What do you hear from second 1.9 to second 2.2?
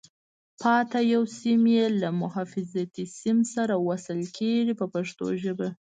له